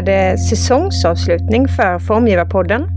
[0.00, 2.88] Är det säsongsavslutning för Formgivarpodden.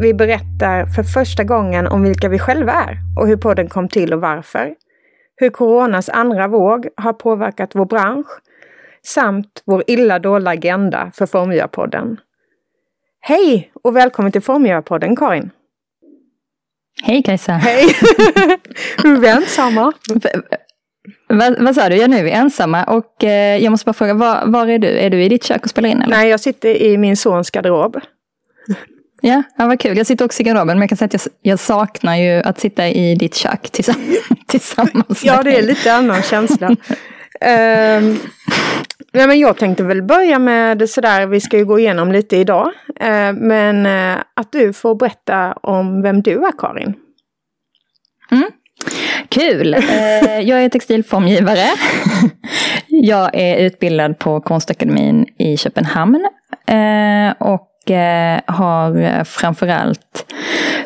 [0.00, 4.12] Vi berättar för första gången om vilka vi själva är och hur podden kom till
[4.12, 4.74] och varför.
[5.36, 8.26] Hur coronas andra våg har påverkat vår bransch
[9.06, 12.16] samt vår illa dolda agenda för Formgivarpodden.
[13.20, 15.50] Hej och välkommen till Formgivarpodden Karin!
[17.02, 17.52] Hej Kajsa!
[17.52, 17.86] Hej!
[19.04, 19.92] vi är ensamma.
[21.28, 21.96] Vad, vad sa du?
[21.96, 24.88] Ja, nu är vi ensamma och eh, jag måste bara fråga, var, var, är du?
[24.88, 26.02] Är du i ditt kök och spelar in?
[26.02, 26.16] Eller?
[26.16, 28.00] Nej, jag sitter i min sons garderob.
[29.24, 29.96] Ja, ja, vad kul.
[29.96, 32.60] Jag sitter också i garderoben, men jag kan säga att jag, jag saknar ju att
[32.60, 36.68] sitta i ditt kök tillsammans, tillsammans Ja, det är lite annan känsla.
[36.68, 36.76] um,
[39.12, 42.66] nej, men jag tänkte väl börja med sådär, vi ska ju gå igenom lite idag.
[43.02, 46.94] Uh, men uh, att du får berätta om vem du är, Karin.
[48.30, 48.50] Mm.
[49.28, 49.74] Kul!
[49.74, 51.66] Eh, jag är textilformgivare.
[52.88, 56.28] Jag är utbildad på Konstakademin i Köpenhamn.
[56.66, 60.32] Eh, och eh, har framförallt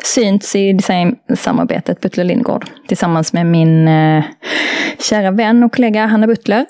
[0.03, 3.89] synts i designsamarbetet Butler Lindgård tillsammans med min
[4.99, 6.65] kära vän och kollega Hanna Butler.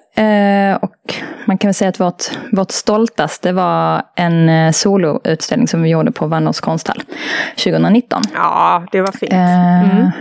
[0.82, 6.12] Och man kan väl säga att vårt, vårt stoltaste var en soloutställning som vi gjorde
[6.12, 7.04] på Vannås konsthall
[7.64, 8.22] 2019.
[8.34, 9.34] Ja, det var fint.
[9.34, 10.12] Mm.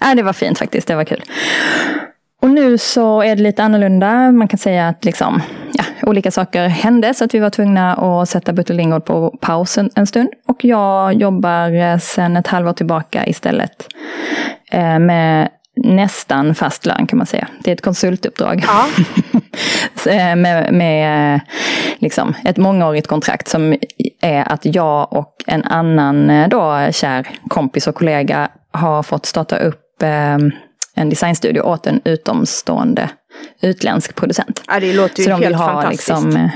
[0.00, 1.22] Ja, det var fint faktiskt, det var kul.
[2.42, 4.32] Och nu så är det lite annorlunda.
[4.32, 8.28] Man kan säga att liksom, ja, olika saker hände så att vi var tvungna att
[8.28, 10.28] sätta Butter Lingård på paus en, en, stund.
[10.48, 13.88] Och jag jobbar eh, sedan ett halvår tillbaka istället
[14.70, 17.48] eh, med nästan fast lön kan man säga.
[17.64, 18.64] Det är ett konsultuppdrag.
[18.66, 18.86] Ja.
[20.06, 21.40] Eh, med, med eh,
[21.98, 23.76] liksom ett mångårigt kontrakt som
[24.20, 29.89] är att jag och en annan då kär kompis och kollega har fått starta upp
[30.06, 33.10] en designstudio åt en utomstående
[33.62, 34.62] utländsk producent.
[34.66, 36.08] Ja, det låter ju Så de helt fantastiskt.
[36.08, 36.50] Liksom, eh,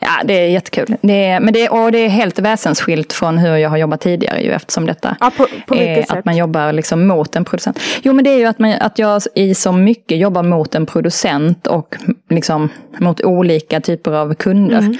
[0.00, 0.96] ja, det är jättekul.
[1.02, 4.42] Det är, men det, och det är helt väsensskilt från hur jag har jobbat tidigare
[4.42, 6.10] ju eftersom detta ja, på, på är sätt?
[6.10, 7.80] att man jobbar liksom mot en producent.
[8.02, 10.86] Jo men det är ju att, man, att jag i så mycket jobbar mot en
[10.86, 11.96] producent och
[12.30, 12.68] liksom
[12.98, 14.78] mot olika typer av kunder.
[14.78, 14.96] Mm.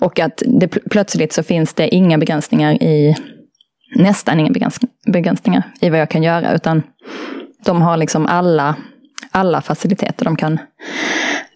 [0.00, 3.16] Och att det, plötsligt så finns det inga begränsningar i
[3.96, 4.70] nästan inga
[5.06, 6.52] begränsningar i vad jag kan göra.
[6.52, 6.82] Utan
[7.64, 8.76] de har liksom alla,
[9.30, 10.24] alla faciliteter.
[10.24, 10.58] De kan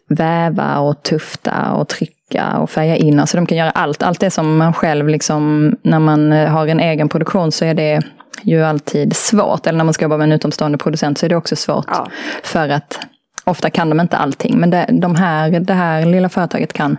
[0.09, 3.21] väva och tufta och trycka och färga in.
[3.21, 4.03] Alltså de kan göra allt.
[4.03, 8.03] Allt det som man själv, liksom, när man har en egen produktion så är det
[8.43, 9.66] ju alltid svårt.
[9.66, 11.87] Eller när man ska jobba med en utomstående producent så är det också svårt.
[11.88, 12.09] Ja.
[12.43, 12.99] För att
[13.47, 16.97] Ofta kan de inte allting, men det, de här, det här lilla företaget kan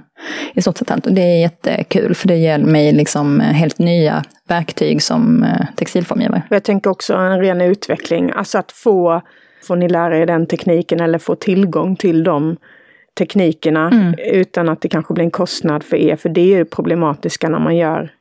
[0.54, 1.06] i stort sett allt.
[1.06, 6.42] Och det är jättekul, för det ger mig liksom helt nya verktyg som eh, textilformgivare.
[6.50, 9.22] Jag tänker också en ren utveckling, alltså att få,
[9.68, 12.58] får ni lära er den tekniken eller få tillgång till de
[13.18, 14.14] teknikerna mm.
[14.18, 16.16] utan att det kanske blir en kostnad för er.
[16.16, 18.12] För det är ju problematiska när man gör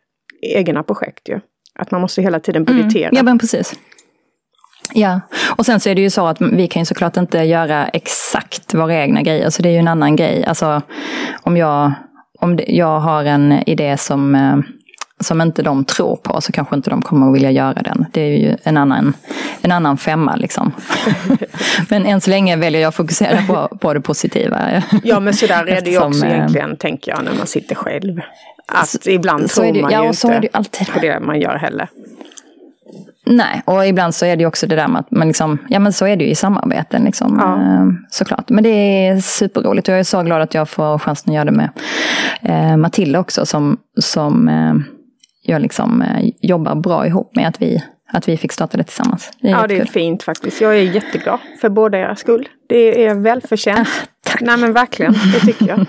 [0.43, 1.41] egna projekt ju.
[1.75, 3.09] Att man måste hela tiden budgetera.
[3.09, 3.17] Mm.
[3.17, 3.75] Ja men precis.
[4.97, 5.21] Ja,
[5.57, 8.75] och sen så är det ju så att vi kan ju såklart inte göra exakt
[8.75, 10.45] våra egna grejer, så det är ju en annan grej.
[10.45, 10.83] Alltså
[11.43, 11.93] om jag,
[12.41, 14.57] om jag har en idé som, eh,
[15.21, 18.07] som inte de tror på så kanske inte de kommer att vilja göra den.
[18.13, 19.15] Det är ju en annan,
[19.61, 20.73] en annan femma liksom.
[21.89, 24.83] men än så länge väljer jag att fokusera på, på det positiva.
[25.05, 28.21] ja men sådär är det ju också eh, egentligen, tänker jag, när man sitter själv.
[28.67, 29.97] Att så, ibland tror det, man ju
[30.53, 31.89] ja, inte på det man gör heller.
[33.27, 35.79] Nej, och ibland så är det ju också det där med att man liksom, ja
[35.79, 37.55] men så är det ju i samarbeten liksom, ja.
[37.55, 38.51] eh, såklart.
[38.51, 41.45] Men det är superroligt och jag är så glad att jag får chansen att göra
[41.45, 41.71] det med
[42.43, 44.75] eh, Matilda också som, som eh,
[45.43, 47.83] jag liksom eh, jobbar bra ihop med att vi,
[48.13, 49.33] att vi fick starta det tillsammans.
[49.41, 50.61] Det ja, det är fint faktiskt.
[50.61, 52.49] Jag är jätteglad för båda era skull.
[52.69, 53.89] Det är välförtjänt.
[53.89, 54.41] Ah, tack.
[54.41, 55.87] Nej men verkligen, det tycker jag.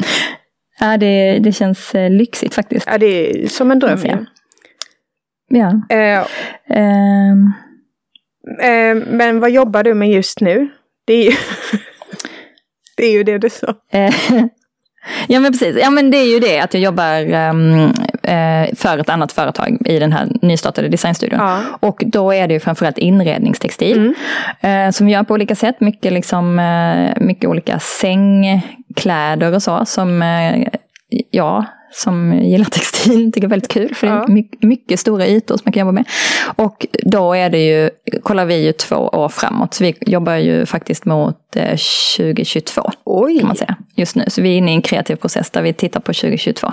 [0.80, 2.86] ja, det, det känns eh, lyxigt faktiskt.
[2.90, 3.98] Ja, det är som en dröm.
[4.04, 4.16] Ja.
[5.52, 5.80] Ja.
[5.88, 6.18] Eh,
[6.78, 7.30] eh,
[8.62, 10.68] eh, men vad jobbar du med just nu?
[11.04, 11.36] Det är ju,
[12.96, 13.74] det, är ju det du sa.
[13.92, 14.14] Eh,
[15.28, 17.92] ja men precis, ja men det är ju det att jag jobbar um,
[18.76, 21.38] för ett annat företag i den här nystartade designstudion.
[21.38, 21.60] Ja.
[21.80, 24.14] Och då är det ju framförallt inredningstextil.
[24.62, 24.86] Mm.
[24.86, 26.60] Uh, som vi gör på olika sätt, mycket, liksom,
[27.20, 30.22] mycket olika sängkläder och så som
[31.30, 33.94] ja, som gillar textil tycker är väldigt kul.
[33.94, 36.04] För det är mycket, mycket, stora ytor som man kan jobba med.
[36.56, 37.90] Och då är det ju,
[38.22, 39.74] kollar vi ju två år framåt.
[39.74, 41.36] Så vi jobbar ju faktiskt mot
[42.16, 42.80] 2022.
[42.80, 43.38] Eh, Oj.
[43.38, 44.24] Kan man säga, just nu.
[44.28, 46.72] Så vi är inne i en kreativ process där vi tittar på 2022.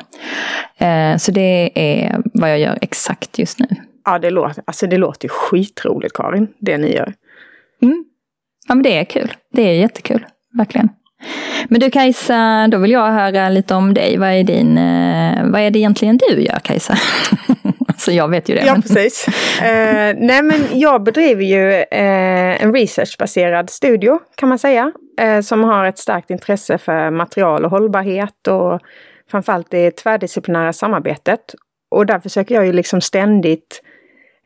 [0.77, 3.67] Eh, så det är vad jag gör exakt just nu.
[4.05, 7.13] Ja, det låter, alltså det låter skitroligt Karin, det ni gör.
[7.81, 8.05] Mm.
[8.67, 9.33] Ja, men det är kul.
[9.53, 10.25] Det är jättekul,
[10.57, 10.89] verkligen.
[11.67, 14.17] Men du Kajsa, då vill jag höra lite om dig.
[14.17, 16.97] Vad är, din, eh, vad är det egentligen du gör Kajsa?
[17.87, 18.65] alltså jag vet ju det.
[18.65, 18.81] Ja, men...
[18.81, 19.27] precis.
[19.61, 24.91] eh, nej, men jag bedriver ju eh, en researchbaserad studio kan man säga.
[25.21, 28.79] Eh, som har ett starkt intresse för material och hållbarhet och
[29.31, 31.55] framförallt det tvärdisciplinära samarbetet.
[31.91, 33.81] Och där försöker jag ju liksom ständigt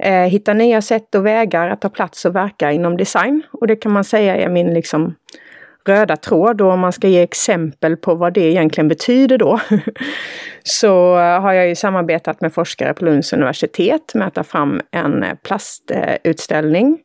[0.03, 3.43] eh, hitta nya sätt och vägar att ta plats och verka inom design.
[3.51, 5.15] Och det kan man säga är min liksom
[5.87, 9.59] röda tråd och om man ska ge exempel på vad det egentligen betyder då.
[10.63, 15.25] så har jag ju samarbetat med forskare på Lunds universitet med att ta fram en
[15.43, 16.99] plastutställning.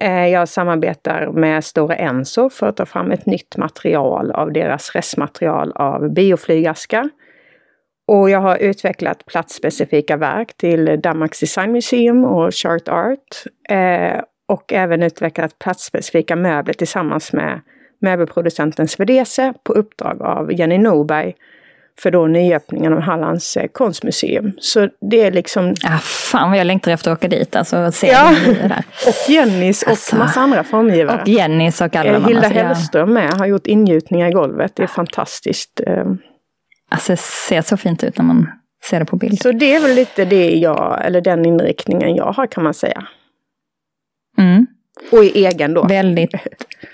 [0.00, 4.94] Eh, jag samarbetar med Stora Enso för att ta fram ett nytt material av deras
[4.94, 7.10] restmaterial av bioflygaska.
[8.06, 13.44] Och jag har utvecklat platsspecifika verk till Danmarks Design Museum och Chart Art.
[13.68, 17.60] Eh, och även utvecklat platsspecifika möbler tillsammans med
[18.00, 21.34] möbelproducenten Svedese på uppdrag av Jenny Norberg
[21.98, 24.52] för då nyöppningen av Hallands eh, konstmuseum.
[24.58, 25.74] Så det är liksom...
[25.82, 28.34] Ja, fan vad jag längtar efter att åka dit alltså, och se ja.
[28.46, 28.84] där.
[29.06, 31.22] och Jennys och alltså, massa andra formgivare.
[31.22, 34.72] Och Jennys och alla eh, Hilda alltså, Hellström med har gjort ingjutningar i golvet.
[34.76, 35.80] Det är fantastiskt.
[35.86, 36.04] Eh.
[36.88, 38.50] Alltså det ser så fint ut när man
[38.90, 39.42] ser det på bild.
[39.42, 43.06] Så det är väl lite det jag, eller den inriktningen jag har kan man säga.
[44.38, 44.66] Mm.
[45.12, 45.86] Och i egen då.
[45.86, 46.34] Väldigt.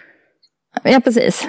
[0.83, 1.49] Ja, precis.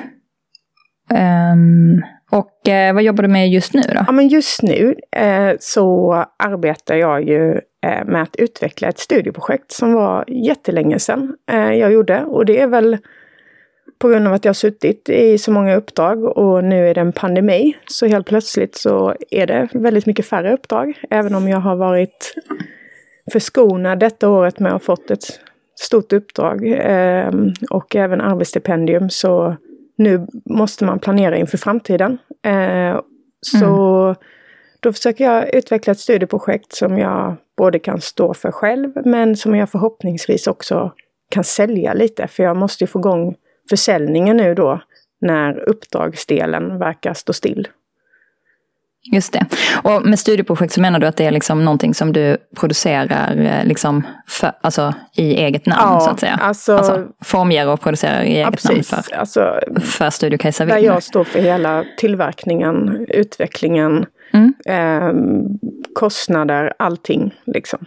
[1.09, 4.03] Um, och eh, vad jobbar du med just nu då?
[4.07, 7.51] Ja, men just nu eh, så arbetar jag ju
[7.85, 12.23] eh, med att utveckla ett studieprojekt som var jättelänge sedan eh, jag gjorde.
[12.23, 12.97] Och det är väl
[13.99, 17.01] på grund av att jag har suttit i så många uppdrag och nu är det
[17.01, 17.77] en pandemi.
[17.85, 20.93] Så helt plötsligt så är det väldigt mycket färre uppdrag.
[21.09, 22.33] Även om jag har varit
[23.31, 25.39] förskonad detta året med att ha fått ett
[25.81, 27.31] stort uppdrag eh,
[27.69, 29.55] och även arbetsstipendium så
[29.97, 32.17] nu måste man planera inför framtiden.
[32.45, 33.01] Eh,
[33.41, 34.15] så mm.
[34.79, 39.55] då försöker jag utveckla ett studieprojekt som jag både kan stå för själv men som
[39.55, 40.91] jag förhoppningsvis också
[41.29, 42.27] kan sälja lite.
[42.27, 43.35] För jag måste ju få igång
[43.69, 44.81] försäljningen nu då
[45.21, 47.67] när uppdragsdelen verkar stå still.
[49.03, 49.45] Just det.
[49.83, 53.65] Och med studieprojekt så menar du att det är liksom någonting som du producerar eh,
[53.65, 56.39] liksom för, alltså, i eget namn ja, så att säga?
[56.41, 60.77] Alltså, alltså formger och producerar i eget ja, namn för, alltså, för Studio Kajsa Där
[60.77, 64.53] jag står för hela tillverkningen, utvecklingen, mm.
[64.65, 65.13] eh,
[65.93, 67.85] kostnader, allting liksom.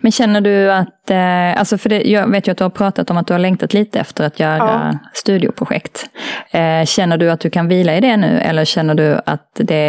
[0.00, 3.10] Men känner du att, eh, alltså för det, jag vet ju att du har pratat
[3.10, 4.58] om att du har längtat lite efter att göra
[4.92, 4.98] ja.
[5.14, 6.06] studioprojekt.
[6.50, 9.84] Eh, känner du att du kan vila i det nu eller känner du att det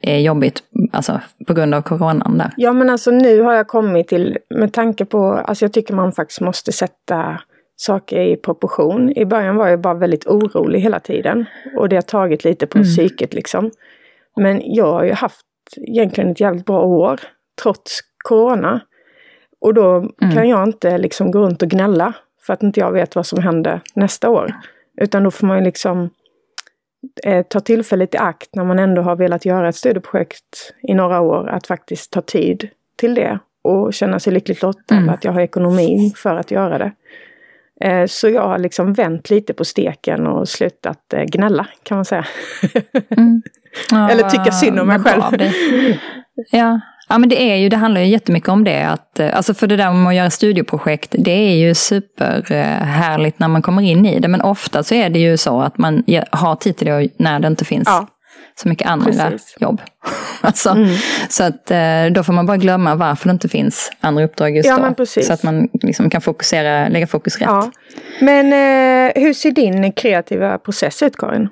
[0.00, 0.62] är jobbigt
[0.92, 2.52] alltså, på grund av coronan där?
[2.56, 6.12] Ja men alltså nu har jag kommit till, med tanke på, alltså jag tycker man
[6.12, 7.40] faktiskt måste sätta
[7.76, 9.12] saker i proportion.
[9.16, 11.44] I början var jag bara väldigt orolig hela tiden.
[11.76, 12.86] Och det har tagit lite på mm.
[12.86, 13.70] psyket liksom.
[14.36, 15.44] Men jag har ju haft
[15.76, 17.20] egentligen ett jävligt bra år.
[17.62, 18.80] Trots corona.
[19.60, 20.34] Och då mm.
[20.34, 22.12] kan jag inte liksom gå runt och gnälla
[22.46, 24.54] för att inte jag vet vad som händer nästa år.
[25.00, 26.10] Utan då får man ju liksom
[27.24, 31.20] eh, ta tillfället i akt när man ändå har velat göra ett studieprojekt i några
[31.20, 35.08] år, att faktiskt ta tid till det och känna sig lyckligt lottad mm.
[35.08, 36.92] att jag har ekonomin för att göra det.
[37.80, 42.04] Eh, så jag har liksom vänt lite på steken och slutat eh, gnälla kan man
[42.04, 42.26] säga.
[43.10, 43.42] Mm.
[44.10, 45.22] Eller tycka synd om mig själv.
[46.50, 48.82] Ja, Ja men det är ju, det handlar ju jättemycket om det.
[48.82, 53.48] Att, eh, alltså för det där med att göra studieprojekt, det är ju superhärligt när
[53.48, 54.28] man kommer in i det.
[54.28, 57.48] Men ofta så är det ju så att man har tid till det när det
[57.48, 58.06] inte finns ja.
[58.62, 59.56] så mycket andra Precis.
[59.60, 59.82] jobb.
[60.40, 60.88] alltså, mm.
[61.28, 64.68] Så att eh, då får man bara glömma varför det inte finns andra uppdrag just
[64.68, 65.06] ja, då.
[65.06, 67.48] Så att man liksom kan fokusera, lägga fokus rätt.
[67.48, 67.70] Ja.
[68.20, 71.48] Men eh, hur ser din kreativa process ut Karin?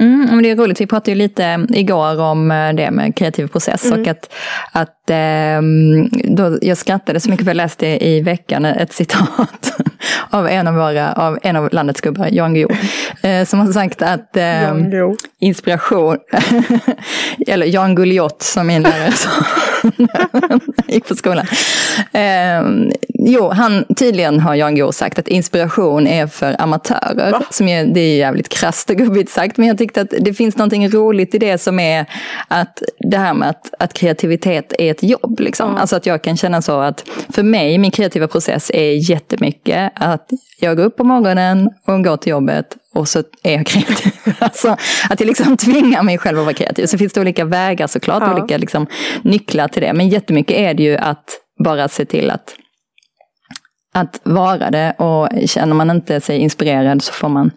[0.00, 3.46] Mm, men det är roligt, vi pratade ju lite igår om eh, det med kreativ
[3.46, 4.00] process mm.
[4.00, 4.34] och att,
[4.72, 5.62] att eh,
[6.36, 9.72] då, jag skrattade så mycket för jag läste i veckan ett citat
[10.30, 12.70] av en av, våra, av, en av landets gubbar, Jan Guillou,
[13.22, 14.74] eh, som har sagt att eh,
[15.40, 16.18] inspiration,
[17.46, 19.30] eller Jan Guillot som min lärare sa,
[20.94, 21.46] gick på skolan.
[22.12, 27.34] Eh, jo, han, tydligen har Jan Guillou sagt att inspiration är för amatörer.
[27.50, 30.56] Som är, det är jävligt krasst och gubbigt sagt, men jag tyckte att det finns
[30.56, 32.06] någonting roligt i det som är
[32.48, 35.40] att det här med att, att kreativitet är ett jobb.
[35.40, 35.68] Liksom.
[35.68, 35.80] Mm.
[35.80, 40.30] Alltså att jag kan känna så att för mig, min kreativa process är jättemycket att
[40.60, 44.12] jag går upp på morgonen och går till jobbet och så är jag kreativ.
[44.38, 44.76] alltså,
[45.10, 46.86] att jag liksom tvingar mig själv att vara kreativ.
[46.86, 48.34] Så finns det olika vägar såklart, ja.
[48.34, 48.86] olika liksom,
[49.22, 49.92] nycklar till det.
[49.92, 51.24] Men jättemycket är det ju att
[51.64, 52.54] bara se till att
[53.94, 57.50] att vara det och känner man inte sig inspirerad så får man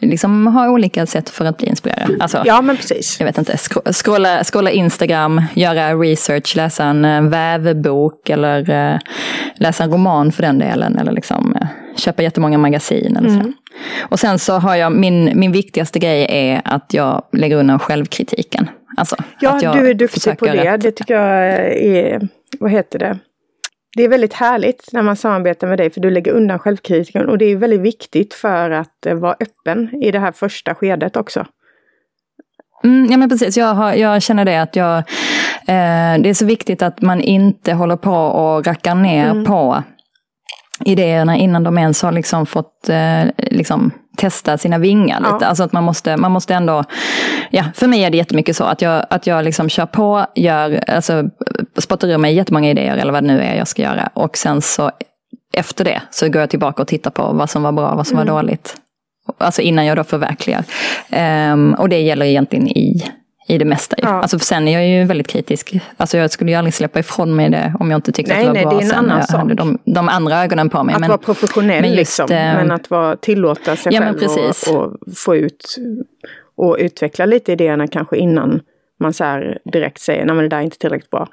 [0.00, 2.16] liksom ha olika sätt för att bli inspirerad.
[2.20, 3.16] Alltså, ja, men precis.
[3.20, 3.56] Jag vet inte,
[3.92, 8.98] scrolla, scrolla Instagram, göra research, läsa en eh, vävbok eller uh,
[9.56, 10.98] läsa en roman för den delen.
[10.98, 11.66] Eller liksom, uh,
[11.96, 13.16] köpa jättemånga magasin.
[13.16, 13.42] Eller mm.
[13.42, 13.52] så.
[14.08, 18.70] Och sen så har jag, min, min viktigaste grej är att jag lägger undan självkritiken.
[18.96, 20.68] Alltså, ja, du är duktig på det.
[20.68, 20.80] Att...
[20.80, 21.44] Det tycker jag
[21.76, 22.28] är,
[22.60, 23.18] vad heter det?
[23.96, 27.38] Det är väldigt härligt när man samarbetar med dig för du lägger undan självkritiken och
[27.38, 31.46] det är väldigt viktigt för att eh, vara öppen i det här första skedet också.
[32.84, 36.46] Mm, ja men precis, jag, har, jag känner det att jag, eh, det är så
[36.46, 39.44] viktigt att man inte håller på och rackar ner mm.
[39.44, 39.82] på
[40.84, 43.90] idéerna innan de ens har liksom fått eh, liksom,
[44.20, 45.36] testa sina vingar lite.
[45.40, 45.46] Ja.
[45.46, 46.84] Alltså att man måste, man måste ändå,
[47.50, 50.84] ja för mig är det jättemycket så att jag, att jag liksom kör på, gör,
[50.90, 51.24] alltså
[51.78, 54.10] spottar ur mig jättemånga idéer eller vad det nu är jag ska göra.
[54.14, 54.90] Och sen så
[55.54, 58.18] efter det så går jag tillbaka och tittar på vad som var bra, vad som
[58.18, 58.26] mm.
[58.34, 58.76] var dåligt.
[59.38, 60.64] Alltså innan jag då förverkligar.
[61.52, 63.04] Um, och det gäller egentligen i
[63.50, 63.96] i det mesta.
[63.98, 64.08] Ja.
[64.08, 65.76] Alltså för sen är jag ju väldigt kritisk.
[65.96, 68.54] Alltså jag skulle ju aldrig släppa ifrån mig det om jag inte tyckte nej, att
[68.54, 68.78] det var nej, bra.
[68.78, 69.52] Det är en annan sak.
[69.54, 70.94] De, de, andra ögonen på mig.
[70.94, 72.36] Att men, vara professionell men just, liksom.
[72.36, 74.18] Eh, men att vara, tillåta sig ja, själv
[74.68, 75.76] och, och, få ut
[76.56, 78.60] och utveckla lite idéerna kanske innan
[79.00, 81.28] man så direkt säger nej men det där är inte tillräckligt bra.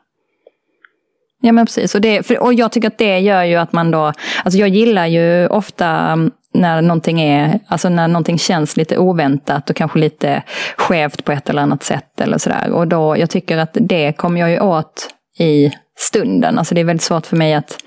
[1.41, 3.91] Ja men precis, och, det, för, och jag tycker att det gör ju att man
[3.91, 6.17] då, alltså jag gillar ju ofta
[6.53, 10.43] när någonting, är, alltså när någonting känns lite oväntat och kanske lite
[10.77, 12.71] skevt på ett eller annat sätt eller sådär.
[12.71, 16.57] Och då, jag tycker att det kommer jag ju åt i stunden.
[16.57, 17.77] Alltså det är väldigt svårt för mig att,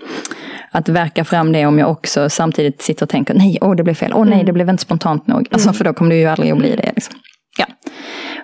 [0.71, 3.95] att verka fram det om jag också samtidigt sitter och tänker nej, åh det blev
[3.95, 4.47] fel, åh nej, mm.
[4.47, 5.49] det blev inte spontant nog.
[5.51, 5.75] Alltså mm.
[5.75, 6.93] för då kommer det ju aldrig att bli det.
[6.95, 7.15] Liksom.
[7.59, 7.67] Ja.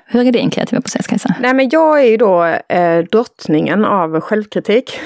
[0.06, 1.34] Hur är din kreativa process Kajsa?
[1.40, 4.90] Nej men jag är ju då eh, drottningen av självkritik.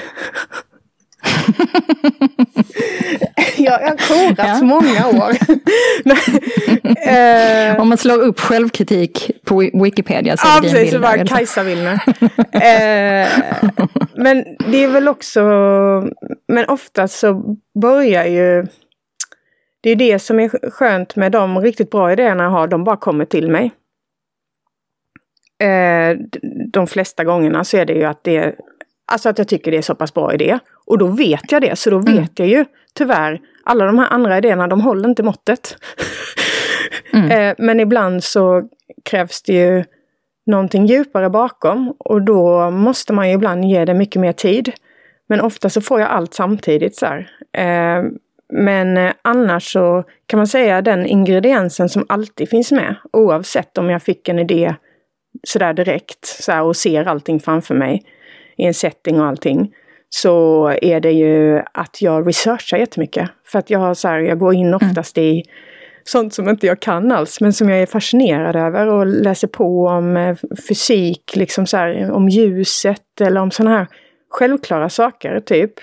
[3.63, 4.61] jag har korat ja.
[4.61, 5.35] många år.
[7.81, 11.19] Om man slår upp självkritik på Wikipedia så är det ja, precis, din bild.
[11.19, 11.93] Ja, Kajsa Willner.
[12.51, 13.27] eh,
[14.15, 15.41] men det är väl också,
[16.47, 18.67] men ofta så börjar ju,
[19.81, 22.97] det är det som är skönt med de riktigt bra idéerna jag har, de bara
[22.97, 23.71] kommer till mig.
[25.63, 26.17] Eh,
[26.73, 28.55] de flesta gångerna så är det ju att det
[29.11, 30.59] Alltså att jag tycker det är så pass bra idé.
[30.85, 32.15] Och då vet jag det, så då mm.
[32.15, 35.77] vet jag ju tyvärr, alla de här andra idéerna de håller inte måttet.
[37.13, 37.31] Mm.
[37.31, 38.69] eh, men ibland så
[39.05, 39.83] krävs det ju
[40.45, 44.71] någonting djupare bakom och då måste man ju ibland ge det mycket mer tid.
[45.29, 47.05] Men ofta så får jag allt samtidigt så
[47.57, 48.03] eh,
[48.53, 53.89] men eh, annars så kan man säga den ingrediensen som alltid finns med oavsett om
[53.89, 54.75] jag fick en idé
[55.43, 58.03] sådär direkt så och ser allting framför mig
[58.57, 59.73] i en setting och allting,
[60.13, 63.29] så är det ju att jag researchar jättemycket.
[63.47, 64.75] För att jag, har så här, jag går in mm.
[64.75, 65.29] oftast mm.
[65.29, 65.43] i
[66.03, 69.87] sånt som inte jag kan alls, men som jag är fascinerad över och läser på
[69.87, 70.35] om eh,
[70.67, 73.87] fysik, liksom så här, om ljuset eller om sådana här
[74.29, 75.73] självklara saker, typ.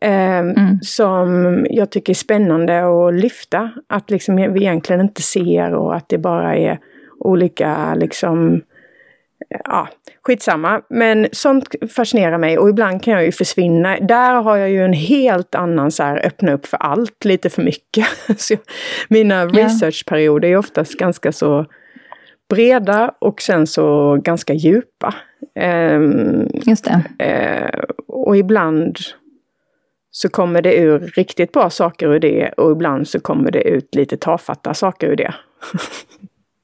[0.00, 0.78] Eh, mm.
[0.82, 3.70] Som jag tycker är spännande att lyfta.
[3.86, 6.78] Att liksom vi egentligen inte ser och att det bara är
[7.18, 8.62] olika liksom
[9.48, 9.88] ja,
[10.22, 10.82] skitsamma.
[10.90, 13.98] Men sånt fascinerar mig och ibland kan jag ju försvinna.
[14.00, 17.62] Där har jag ju en helt annan så här öppna upp för allt lite för
[17.62, 18.06] mycket.
[18.36, 18.54] så
[19.08, 21.66] mina researchperioder är oftast ganska så
[22.48, 25.14] breda och sen så ganska djupa.
[25.60, 27.02] Um, Just det.
[27.24, 28.98] Uh, och ibland
[30.10, 33.94] så kommer det ur riktigt bra saker ur det och ibland så kommer det ut
[33.94, 35.34] lite tafatta saker ur det.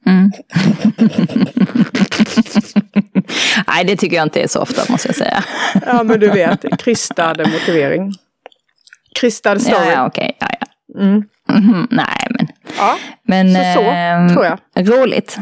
[0.06, 0.30] Mm.
[3.66, 5.44] Nej, det tycker jag inte är så ofta måste jag säga.
[5.86, 8.12] ja, men du vet, krystad motivering.
[9.20, 9.86] Krystad story.
[9.86, 10.36] Ja, ja okej.
[10.36, 10.48] Okay.
[10.50, 11.00] Ja, ja.
[11.02, 11.24] Mm.
[11.48, 12.48] Mm, nej, men...
[12.78, 14.88] Ja, men, så, så eh, tror jag.
[14.88, 15.36] Roligt.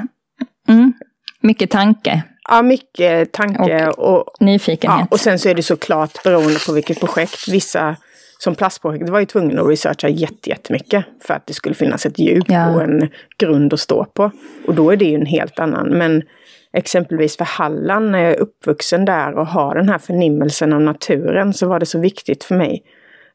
[0.68, 0.92] Mm.
[1.40, 2.22] Mycket tanke.
[2.48, 5.00] Ja, mycket tanke och, och nyfikenhet.
[5.00, 7.48] Ja, och sen så är det såklart beroende på vilket projekt.
[7.48, 7.96] Vissa
[8.38, 12.44] som plastprojekt var ju tvungen att researcha jättemycket för att det skulle finnas ett djup
[12.48, 12.70] ja.
[12.70, 14.30] och en grund att stå på.
[14.66, 15.88] Och då är det ju en helt annan.
[15.88, 16.22] Men
[16.72, 21.52] exempelvis för Halland, när jag är uppvuxen där och har den här förnimmelsen av naturen,
[21.52, 22.82] så var det så viktigt för mig.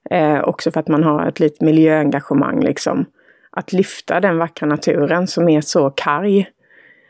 [0.10, 3.06] Eh, också för att man har ett litet miljöengagemang liksom.
[3.52, 6.48] Att lyfta den vackra naturen som är så karg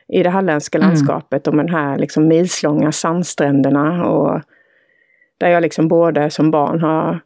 [0.08, 0.88] i det halländska mm.
[0.88, 4.42] landskapet och med de här liksom milslånga sandstränderna och
[5.38, 7.20] där jag liksom både som barn har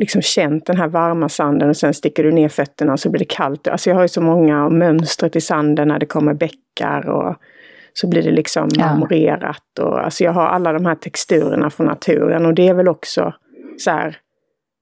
[0.00, 3.18] liksom känt den här varma sanden och sen sticker du ner fötterna och så blir
[3.18, 3.68] det kallt.
[3.68, 7.36] Alltså jag har ju så många mönstret i sanden när det kommer bäckar och
[8.00, 8.86] så blir det liksom ja.
[8.86, 9.78] marmorerat.
[9.80, 13.34] Och, alltså jag har alla de här texturerna från naturen och det är väl också
[13.78, 14.16] så här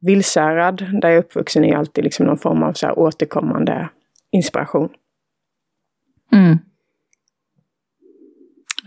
[0.00, 3.88] Vilsärad, där jag är uppvuxen, är alltid liksom någon form av så återkommande
[4.32, 4.88] inspiration.
[6.32, 6.58] Mm.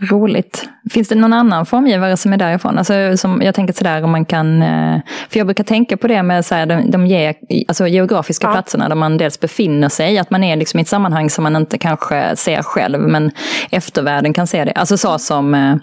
[0.00, 0.68] Roligt.
[0.90, 2.78] Finns det någon annan formgivare som är därifrån?
[2.78, 4.62] Alltså, som, jag tänker sådär om man kan...
[4.62, 7.34] eh, För jag brukar tänka på det med så här, de, de ge,
[7.68, 8.52] alltså, geografiska Ja.
[8.52, 11.56] platserna där man dels befinner sig, att man är liksom i ett sammanhang som man
[11.56, 13.30] inte kanske ser själv, men
[13.70, 14.72] eftervärlden kan se det.
[14.72, 15.54] Alltså så som...
[15.54, 15.76] eh,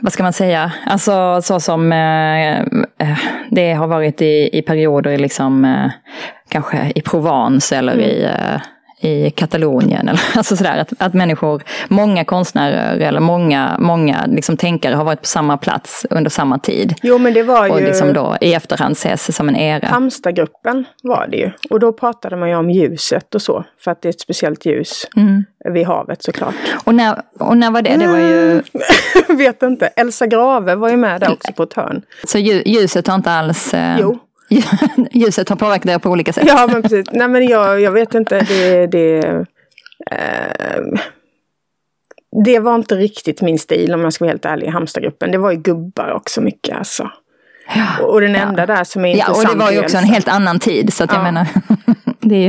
[0.00, 0.72] vad ska man säga?
[0.86, 3.18] Alltså så som eh, eh,
[3.50, 5.90] det har varit i, i perioder liksom, eh,
[6.48, 8.60] kanske i Provence eller i, eh,
[9.04, 10.08] i Katalonien.
[10.08, 15.20] Eller, alltså sådär, att, att människor, många konstnärer eller många, många liksom tänkare har varit
[15.20, 16.94] på samma plats under samma tid.
[17.02, 17.86] Jo, men det var Och ju...
[17.86, 19.86] liksom då i efterhand ses som en era.
[19.86, 21.50] Halmstadgruppen var det ju.
[21.70, 23.64] Och då pratade man ju om ljuset och så.
[23.84, 25.44] För att det är ett speciellt ljus Mm.
[25.74, 26.54] vid havet såklart.
[26.84, 27.96] Och, när, och när var det?
[27.96, 28.62] Det var ju,
[29.36, 29.86] Vet inte.
[29.86, 32.02] Elsa Grave var ju med där också på ett hörn.
[32.24, 33.74] så lju, ljuset har inte alls...
[33.74, 34.18] Eh, Jo.
[35.12, 36.44] ljuset har påverkat er på olika sätt.
[36.46, 37.06] Ja, men precis.
[37.12, 38.40] Nej, men jag, jag vet inte.
[38.40, 39.18] Det, det,
[40.10, 40.82] eh,
[42.44, 45.32] det var inte riktigt min stil om jag ska vara helt ärlig i Halmstadgruppen.
[45.32, 47.10] Det var ju gubbar också mycket alltså.
[47.74, 48.04] Ja.
[48.06, 50.28] Och den enda där som är Ja, och intressant det var ju också en helt
[50.28, 50.92] annan tid.
[50.92, 51.22] Så att jag Ja.
[51.22, 51.46] menar,
[52.20, 52.48] det är ju...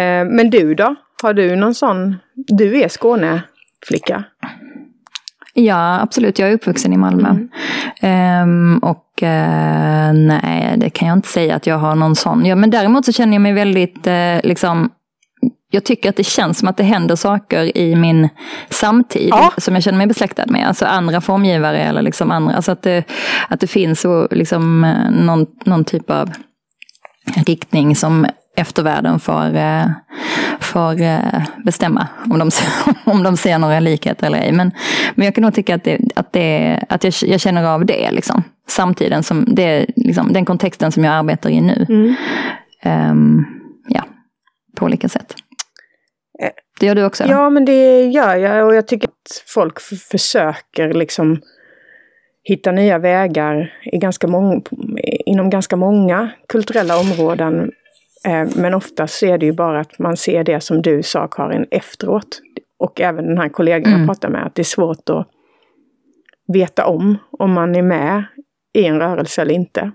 [0.00, 0.94] Eh, men du då?
[1.22, 2.16] Har du någon sån?
[2.34, 4.24] Du är Skåneflicka?
[5.54, 6.38] Ja, absolut.
[6.38, 7.28] Jag är uppvuxen i Malmö.
[7.28, 7.48] Mm.
[8.00, 12.46] Ehm, och eh, nej, det kan jag inte säga att jag har någon sån.
[12.46, 14.90] Ja, men däremot så känner jag mig väldigt, eh, liksom,
[15.70, 18.28] jag tycker att det känns som att det händer saker i min
[18.70, 19.52] samtid Ja.
[19.58, 20.68] som jag känner mig besläktad med.
[20.68, 22.54] Alltså andra formgivare eller liksom andra.
[22.54, 23.04] Alltså att det,
[23.48, 26.30] att det finns så, liksom, eh, någon, någon typ av
[27.46, 28.26] riktning som
[28.60, 29.86] eftervärlden får, eh,
[30.60, 32.50] får eh, bestämma om de,
[33.04, 34.52] om de ser några likheter eller ej.
[34.52, 34.70] Men,
[35.14, 38.10] men jag kan nog tycka att, det, att, det, att jag, jag känner av det,
[38.10, 38.42] liksom.
[38.68, 41.86] samtiden, som, det, liksom, den kontexten som jag arbetar i nu.
[41.88, 42.14] Mm.
[42.82, 43.44] Ehm,
[43.88, 44.04] ja,
[44.76, 45.34] på olika sätt.
[46.42, 46.48] Eh,
[46.80, 47.24] Det gör du också?
[47.24, 47.34] eller?
[47.34, 51.40] Ja, men det gör jag och jag tycker att folk försöker liksom
[52.42, 54.64] hitta nya vägar i ganska mång-
[55.26, 57.70] inom ganska många kulturella områden.
[58.24, 61.66] Eh, Men oftast är det ju bara att man ser det som du sa Karin
[61.70, 62.40] efteråt.
[62.78, 64.00] Och även den här kollegan Mm.
[64.00, 65.26] jag pratade med, att det är svårt att
[66.52, 68.24] veta om, om man är med
[68.74, 69.90] i en rörelse eller inte.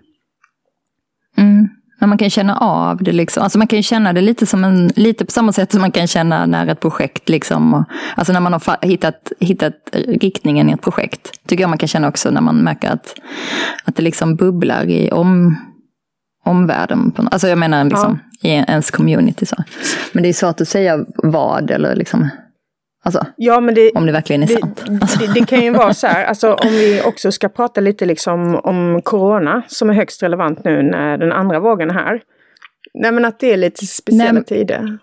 [1.38, 1.68] Mm.
[2.00, 3.44] Men man kan känna av det liksom.
[3.44, 6.08] Alltså man kan känna det lite som en, lite på samma sätt som man kan
[6.08, 7.86] känna när ett projekt liksom,
[8.16, 9.74] alltså när man har hittat, hittat
[10.08, 11.48] riktningen i ett projekt.
[11.48, 13.16] Tycker jag man kan känna också när man märker att,
[13.86, 15.56] att det liksom bubblar i om,
[16.46, 17.12] omvärlden.
[17.12, 19.56] På, alltså jag menar liksom i ens community så.
[20.12, 22.30] Men det är svårt att säga vad eller liksom,
[23.06, 24.84] alltså Ja, men det, om det verkligen är det, sant.
[25.02, 28.06] Alltså, det, det kan ju vara så här, alltså om vi också ska prata lite
[28.06, 32.22] liksom om corona som är högst relevant nu när den andra vågen är här.
[32.94, 34.98] Nej men att det är lite speciella Nej, tider.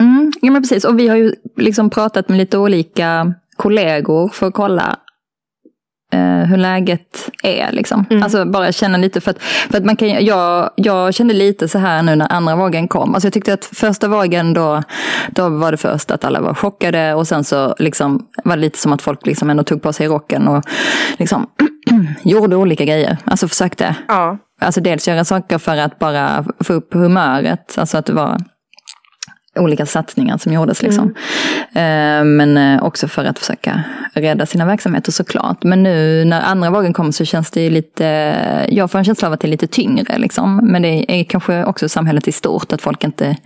[0.00, 4.46] Mm, ja men precis, och vi har ju liksom pratat med lite olika kollegor för
[4.46, 4.98] att kolla
[6.12, 7.72] eh, hur läget är.
[7.72, 8.04] Liksom.
[8.10, 8.22] Mm.
[8.22, 11.78] Alltså bara känna lite, för att, för att man kan, jag, jag kände lite så
[11.78, 13.14] här nu när andra vågen kom.
[13.14, 14.82] Alltså jag tyckte att första vågen då,
[15.30, 18.78] då var det först att alla var chockade och sen så liksom var det lite
[18.78, 20.64] som att folk liksom ändå tog på sig rocken och
[21.18, 21.46] liksom
[22.22, 23.16] gjorde olika grejer.
[23.24, 28.06] Alltså försökte Ja, Alltså dels göra saker för att bara få upp humöret, alltså att
[28.06, 28.40] det var
[29.58, 30.82] olika satsningar som gjordes.
[30.82, 31.14] Liksom.
[31.72, 35.64] Eh, Men eh, också för att försöka rädda sina verksamheter såklart.
[35.64, 38.06] Men nu när andra vågen kom så känns det ju lite,
[38.70, 40.18] jag får en känsla av att det är lite tyngre.
[40.18, 40.56] Liksom.
[40.56, 43.36] Men det är kanske också samhället i stort, att folk inte,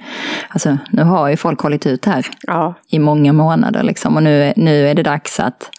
[0.48, 3.82] alltså nu har ju folk hållit ut här ja, i många månader.
[3.82, 4.16] Liksom.
[4.16, 5.70] Och nu, nu är det dags att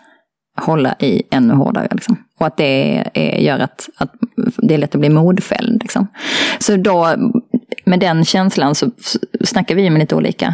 [0.61, 1.87] hålla i ännu hårdare.
[1.91, 2.17] Liksom.
[2.39, 4.11] Och att det är, gör att, att
[4.57, 5.81] det är lätt att bli modfälld.
[5.81, 6.07] Liksom.
[6.59, 7.15] Så då,
[7.83, 8.89] med den känslan så
[9.43, 10.53] snackar vi med lite olika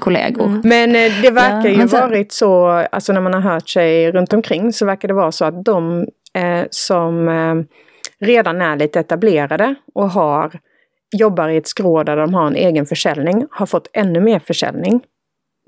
[0.00, 0.60] kollegor.
[0.64, 4.12] Men eh, det verkar Ja, ju sen- varit så, alltså när man har hört sig
[4.12, 7.54] runt omkring så verkar det vara så att de eh, som eh,
[8.26, 10.52] redan är lite etablerade och har
[11.16, 15.00] jobbar i ett skrå där de har en egen försäljning har fått ännu mer försäljning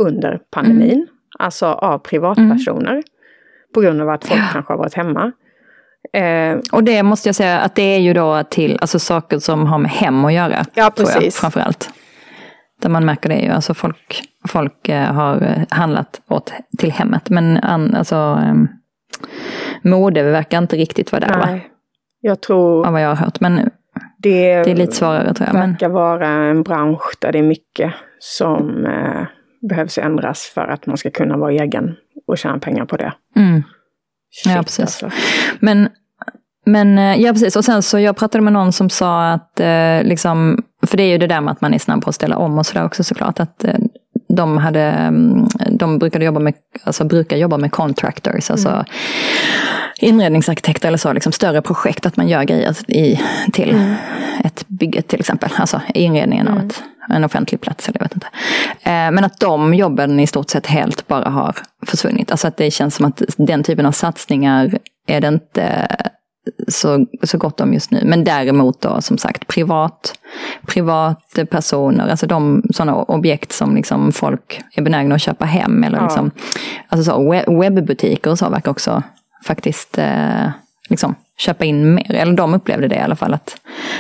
[0.03, 1.07] under pandemin.
[1.39, 3.03] Alltså av privatpersoner.
[3.75, 5.33] På grund av att folk kanske har varit hemma.
[6.13, 9.67] Eh, Och det måste jag säga att det är ju då till alltså saker som
[9.67, 10.65] har med hem att göra.
[10.75, 11.37] Ja, jag, precis.
[11.37, 11.91] framförallt.
[12.83, 13.51] Där man märker det ju.
[13.51, 17.31] Alltså folk, folk eh, har eh, handlat åt, till hemmet.
[17.31, 18.69] Men an, alltså, um,
[19.83, 21.47] mode verkar inte riktigt vara där va?
[21.47, 21.69] nej,
[22.21, 23.41] jag tror Av vad jag har hört.
[23.41, 23.71] Men
[24.19, 25.55] det, det är lite svårare tror jag.
[25.55, 29.27] Men, verkar vara en bransch där det är mycket som eh,
[29.69, 33.13] behövs ändras för att man ska kunna vara egen och tjäna pengar på det.
[33.37, 33.63] mm.
[34.33, 34.81] Shit, Ja, precis.
[34.81, 35.11] Alltså.
[35.61, 35.89] Men,
[36.67, 37.57] men eh, ja, precis.
[37.57, 41.09] Och sen så jag pratade med någon som sa att, eh, liksom, för det är
[41.09, 43.05] ju det där med att man är snabb på att ställa om och sådär också
[43.05, 43.75] såklart, att eh,
[44.37, 48.85] de, hade, mm, de brukade jobba med, alltså brukar jobba med contractors, alltså mm.
[49.99, 53.21] inredningsarkitekter eller så, liksom större projekt, att man gör grejer i,
[53.53, 53.95] till mm.
[54.45, 56.59] ett bygge till exempel, alltså inredningen mm.
[56.59, 57.89] av ett, en offentlig plats.
[57.89, 58.27] Eller jag vet inte.
[58.83, 62.31] Eh, men att de jobben i stort sett helt bara har försvunnit.
[62.31, 65.87] Alltså att det känns som att den typen av satsningar är det inte
[66.69, 68.03] så, så gott om just nu.
[68.05, 70.15] Men däremot då som sagt privat,
[70.67, 75.85] privatpersoner, alltså de sådana objekt som liksom folk är benägna att köpa hem.
[75.85, 76.05] Eller ja.
[76.05, 76.31] liksom,
[76.89, 79.03] alltså så, webbutiker och så verkar också
[79.47, 80.49] faktiskt eh,
[80.89, 82.15] liksom, köpa in mer.
[82.15, 83.57] Eller de upplevde det i alla fall, att,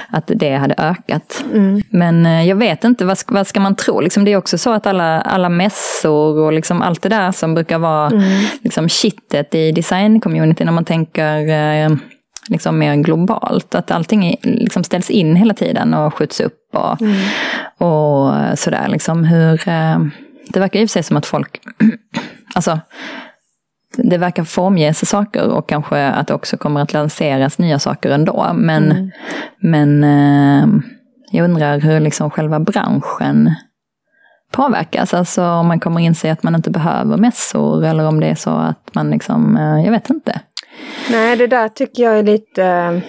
[0.08, 1.44] att det hade ökat.
[1.52, 1.82] Mm.
[1.90, 4.00] Men eh, jag vet inte, vad, vad ska man tro?
[4.00, 7.54] Liksom, det är också så att alla, alla mässor och liksom allt det där som
[7.54, 8.44] brukar vara mm.
[8.62, 11.90] liksom, kittet i design-community när man tänker eh,
[12.48, 13.74] liksom mer globalt.
[13.74, 17.16] Att allting liksom ställs in hela tiden och skjuts upp och, mm.
[17.78, 18.88] och sådär.
[18.88, 19.98] Liksom hur, eh,
[20.48, 21.60] det verkar i och för sig som att folk,
[22.54, 22.80] alltså
[23.96, 28.50] det verkar formges saker och kanske att det också kommer att lanseras nya saker ändå.
[28.54, 29.10] Men, mm.
[29.60, 30.82] men eh,
[31.30, 33.54] jag undrar hur liksom själva branschen
[34.52, 35.14] påverkas.
[35.14, 38.50] Alltså om man kommer inse att man inte behöver mässor eller om det är så
[38.50, 40.40] att man liksom, eh, jag vet inte.
[41.10, 43.00] Nej, det där tycker jag är lite...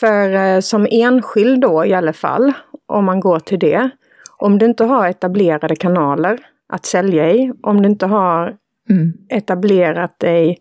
[0.00, 2.52] För eh, som enskild då i alla fall,
[2.86, 3.90] om man går till det.
[4.38, 8.56] Om du inte har etablerade kanaler att sälja i, om du inte har
[8.90, 9.12] mm.
[9.28, 10.58] etablerat dig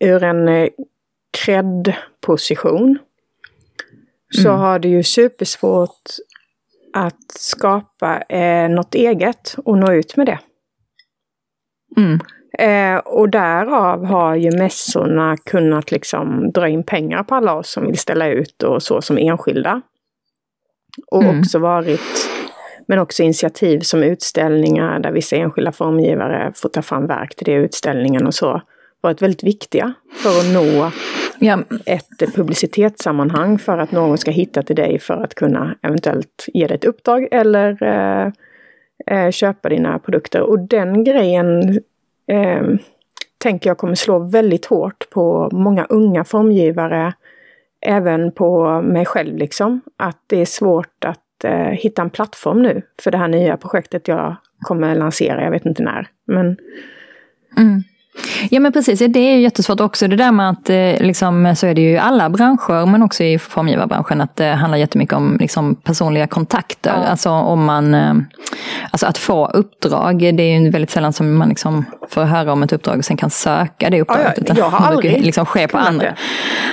[0.00, 0.68] ur en eh,
[1.44, 2.98] cred-position,
[4.30, 4.60] så mm.
[4.60, 6.02] har du ju supersvårt
[6.92, 10.38] att skapa eh, något eget och nå ut med det.
[11.96, 12.20] Mm.
[12.58, 17.86] Eh, och därav har ju mässorna kunnat liksom dra in pengar på alla oss som
[17.86, 19.80] vill ställa ut och så som enskilda.
[21.10, 21.40] Och mm.
[21.40, 22.28] också varit,
[22.88, 27.52] men också initiativ som utställningar där vissa enskilda formgivare får ta fram verk till det
[27.52, 28.62] utställningen och så.
[29.00, 30.90] Varit väldigt viktiga för att nå
[31.38, 31.58] ja.
[31.86, 36.74] ett publicitetssammanhang för att någon ska hitta till dig för att kunna eventuellt ge dig
[36.74, 38.32] ett uppdrag eller eh,
[39.06, 40.40] eh, köpa dina produkter.
[40.40, 41.80] Och den grejen
[42.26, 42.62] eh,
[43.38, 47.12] tänker jag kommer slå väldigt hårt på många unga formgivare.
[47.86, 49.80] Även på mig själv liksom.
[49.96, 54.08] Att det är svårt att eh, hitta en plattform nu för det här nya projektet
[54.08, 55.44] jag kommer lansera.
[55.44, 56.08] Jag vet inte när.
[56.26, 56.56] Men...
[57.56, 57.82] Mm.
[58.50, 61.66] Ja men precis, det är ju jättesvårt också det där med att eh, liksom, så
[61.66, 65.36] är det ju i alla branscher men också i formgivarbranschen att det handlar jättemycket om
[65.40, 67.00] liksom, personliga kontakter.
[67.04, 67.10] Ja.
[67.10, 68.14] Alltså om man, eh,
[68.90, 72.62] alltså att få uppdrag, det är ju väldigt sällan som man liksom får höra om
[72.62, 74.48] ett uppdrag och sen kan söka det uppdraget.
[74.48, 76.06] Ja, jag har aldrig liksom ske på andra.
[76.06, 76.16] Det.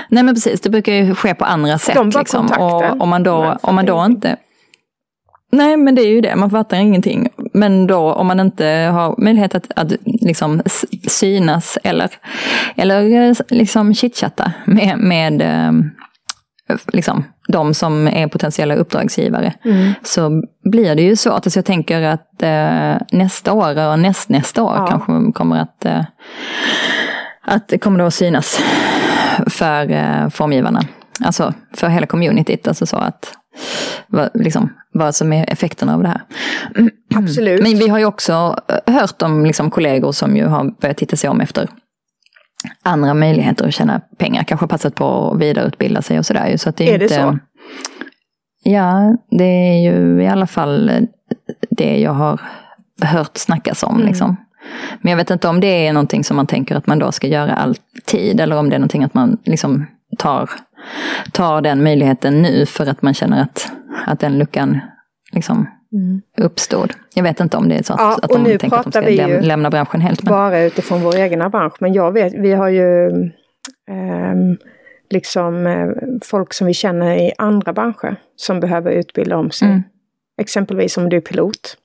[0.10, 1.96] Nej men precis, det brukar ju ske på andra sätt.
[1.96, 2.52] De liksom.
[2.60, 4.38] Och om man då, om man då inte
[5.52, 7.30] Nej, men det är ju det, man fattar ingenting.
[7.54, 10.62] Men då om man inte har möjlighet att, att liksom
[11.08, 12.10] synas eller,
[12.76, 15.72] eller eh, liksom chitchatta med, med eh,
[16.94, 19.54] liksom, de som är potentiella uppdragsgivare.
[19.66, 19.94] Mm.
[20.04, 24.30] Så blir det ju så att alltså jag tänker att eh, nästa år och näst,
[24.30, 24.88] nästa år ja.
[24.88, 26.06] kanske kommer att, eh,
[27.42, 28.62] att det kommer att synas
[29.48, 30.82] för eh, formgivarna.
[31.24, 32.68] Alltså för hela communityt.
[32.68, 33.34] Alltså så att
[34.08, 36.22] vad, liksom, vad som är effekterna av det här.
[37.16, 37.64] Absolut.
[37.64, 41.16] Men vi har ju också eh, hört om liksom, kollegor som ju har börjat titta
[41.16, 41.70] sig om efter
[42.84, 44.44] andra möjligheter att tjäna pengar.
[44.44, 46.58] Kanske passat på att vidareutbilda sig och sådär.
[46.58, 47.40] Så att det är, är inte, det så?
[48.64, 51.08] Ja, det är ju i alla fall
[51.70, 52.42] det jag har
[53.02, 53.96] hört snackas om.
[53.96, 54.08] Mm.
[54.08, 54.36] Liksom.
[55.02, 57.28] Men jag vet inte om det är någonting som man tänker att man då ska
[57.28, 58.40] göra alltid.
[58.40, 59.86] Eller om det är någonting att man liksom
[60.18, 60.50] tar
[61.32, 63.72] tar den möjligheten nu för att man känner att,
[64.06, 64.80] att den luckan
[65.32, 66.22] liksom mm.
[66.38, 66.94] uppstod.
[67.16, 69.02] Jag vet inte om det är så att, ja, att de tänker att de ska
[69.02, 70.24] läm lämna branschen helt.
[70.24, 70.32] Men...
[70.32, 71.74] Bara utifrån vår egna bransch.
[71.80, 73.08] Men jag vet, vi har ju
[73.90, 74.36] eh,
[75.10, 75.88] liksom eh,
[76.24, 79.68] folk som vi känner i andra branscher som behöver utbilda om sig.
[79.68, 79.84] Mm.
[80.42, 81.78] Exempelvis om du är pilot.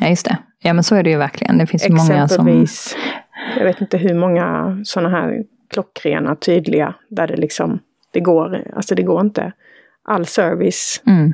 [0.00, 0.36] Ja, just det.
[0.62, 1.58] Ja, men så är det ju verkligen.
[1.58, 2.66] Det finns många som...
[3.56, 7.78] Jag vet inte hur många sådana här klockrena, tydliga, där det liksom,
[8.10, 9.52] det går, alltså det går inte.
[10.02, 11.02] All service.
[11.06, 11.32] Mm.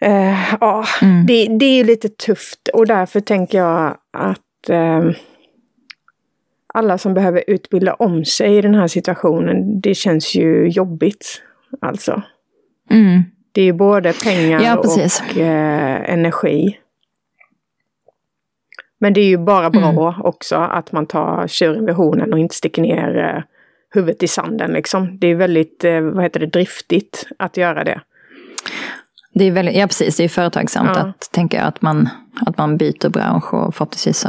[0.00, 1.26] Eh, ja, mm.
[1.26, 5.10] det, det är lite tufft och därför tänker jag att eh,
[6.74, 11.42] alla som behöver utbilda om sig i den här situationen, det känns ju jobbigt.
[11.80, 12.22] Alltså.
[12.90, 13.22] Mm.
[13.52, 16.78] Det är ju både pengar ja, och eh, energi.
[19.04, 20.20] Men det är ju bara bra mm.
[20.22, 23.42] också att man tar tjuren vid hornen och inte sticker ner eh,
[23.94, 25.18] huvudet i sanden liksom.
[25.18, 28.00] Det är väldigt, eh, vad heter det, driftigt att göra det.
[29.34, 31.00] Det är väldigt, ja precis, det är företagsamt ja.
[31.00, 32.08] att tänka att man,
[32.46, 34.28] att man byter bransch och förhoppningsvis så,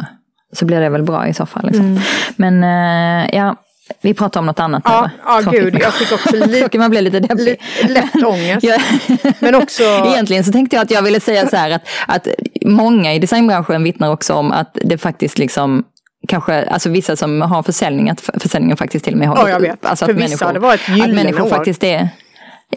[0.52, 1.66] så blir det väl bra i så fall.
[1.66, 1.86] Liksom.
[1.86, 2.02] Mm.
[2.36, 3.56] Men eh, ja,
[4.02, 5.10] vi pratar om något annat ja, nu.
[5.26, 6.78] Ja, Tråkigt gud, jag fick också lite...
[6.78, 7.62] man blir lite deppig.
[7.90, 8.68] Lätt ångest.
[9.40, 9.84] Men också...
[10.06, 12.28] Egentligen så tänkte jag att jag ville säga så här att, att
[12.66, 15.84] många i designbranschen vittnar också om att det faktiskt liksom
[16.28, 19.86] kanske, alltså vissa som har försäljning, att försäljningen faktiskt till och med har ja, upp.
[19.86, 21.50] Alltså För att vissa människor, har det varit ett gyllene år.
[21.50, 22.10] faktiskt är,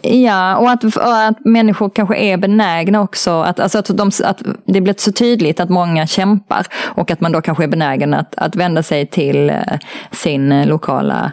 [0.01, 4.41] Ja, och att, och att människor kanske är benägna också, att, alltså att, de, att
[4.65, 8.35] det blir så tydligt att många kämpar och att man då kanske är benägen att,
[8.37, 9.55] att vända sig till eh,
[10.11, 11.31] sin lokala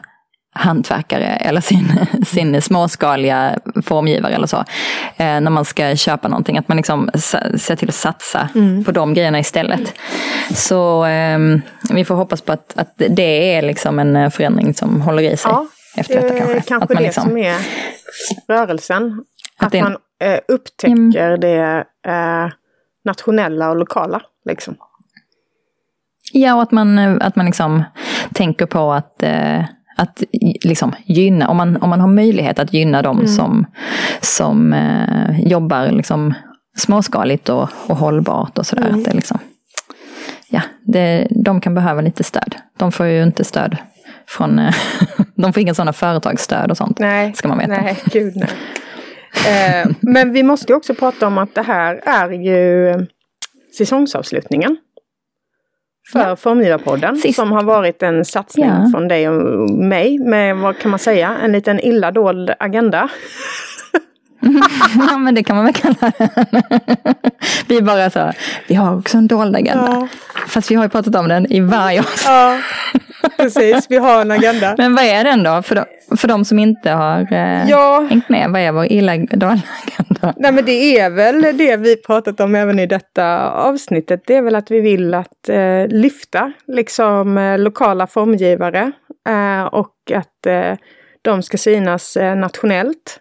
[0.57, 4.65] hantverkare eller sin, sin småskaliga formgivare eller så.
[5.17, 7.11] Eh, när man ska köpa någonting, att man liksom
[7.57, 8.85] ser till att satsa mm.
[8.85, 9.95] på de grejerna istället.
[10.55, 11.39] Så eh,
[11.91, 15.51] vi får hoppas på att, att det är liksom en förändring som håller i sig.
[15.51, 15.67] Ja,
[15.97, 16.61] efter detta kanske.
[16.61, 17.59] kanske att man det liksom, som är
[18.49, 19.25] rörelsen.
[19.59, 21.41] Att, att man eh, upptäcker mm.
[21.41, 22.51] det eh,
[23.05, 24.23] nationella och lokala.
[24.45, 24.77] Liksom.
[26.33, 27.85] Ja, och att man, att man liksom
[28.35, 29.65] tänker på att, eh,
[29.97, 30.23] att
[30.65, 33.29] liksom gynna, om man, om man har möjlighet att gynna dem mm.
[33.29, 33.67] som,
[34.21, 36.35] som eh, jobbar liksom
[36.77, 38.89] småskaligt och, och hållbart och sådär.
[38.89, 38.99] Mm.
[38.99, 39.39] Att det liksom,
[40.49, 42.57] ja, det, de kan behöva lite stöd.
[42.77, 43.77] De får ju inte stöd
[44.29, 44.75] från, eh,
[45.35, 46.99] de får inga sådana företagsstöd och sånt.
[46.99, 47.71] Nej, ska man veta.
[47.71, 48.49] nej, gud nej.
[49.37, 53.07] Eh, men vi måste också prata om att det här är ju
[53.79, 54.77] säsongsavslutningen.
[56.13, 56.37] För ja.
[56.37, 57.37] Formgivarpodden Sist.
[57.37, 58.89] som har varit en satsning ja.
[58.93, 63.09] från dig och mig med, vad kan man säga, en liten illa dold agenda.
[65.11, 66.31] ja men det kan man väl kalla det.
[67.69, 68.33] vi bara så,
[68.69, 69.87] vi har också en dold agenda.
[69.87, 70.09] Ja.
[70.47, 72.05] Fast vi har ju pratat om den i varje.
[72.25, 72.59] Ja,
[73.43, 73.87] precis.
[73.89, 74.75] Vi har en agenda.
[74.79, 75.63] Men vad är den då?
[75.63, 78.07] För de, för de som inte har eh, ja.
[78.11, 78.51] hängt med.
[78.51, 80.35] Vad är vår illa dolda agenda?
[80.37, 84.23] Nej men det är väl det vi pratat om även i detta avsnittet.
[84.27, 88.93] Det är väl att vi vill att eh, lyfta liksom eh, lokala formgivare.
[89.29, 90.73] Eh, och att eh,
[91.23, 93.21] de ska synas eh, nationellt.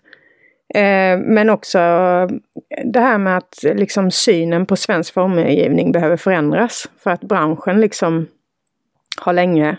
[1.17, 1.79] Men också
[2.85, 6.89] det här med att liksom synen på svensk formgivning behöver förändras.
[7.03, 8.27] För att branschen liksom
[9.21, 9.77] har länge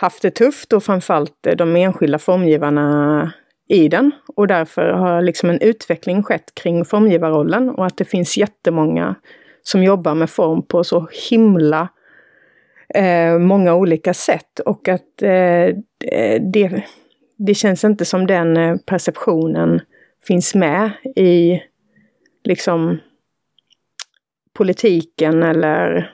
[0.00, 3.32] haft det tufft och framförallt eh, de enskilda formgivarna
[3.68, 4.12] i den.
[4.36, 9.14] Och därför har liksom en utveckling skett kring formgivarrollen och att det finns jättemånga
[9.62, 11.88] som jobbar med form på så himla
[12.94, 14.60] eh, många olika sätt.
[14.60, 15.74] Och att eh,
[16.52, 16.84] det,
[17.38, 19.80] det känns inte som den eh, perceptionen
[20.26, 21.62] finns med i
[22.44, 22.98] liksom
[24.52, 26.12] politiken eller